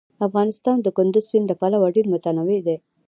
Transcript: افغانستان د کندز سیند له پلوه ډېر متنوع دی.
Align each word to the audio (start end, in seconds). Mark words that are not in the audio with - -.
افغانستان 0.27 0.77
د 0.81 0.87
کندز 0.97 1.23
سیند 1.31 1.45
له 1.49 1.55
پلوه 1.59 1.87
ډېر 1.95 2.05
متنوع 2.13 2.59
دی. 2.67 2.77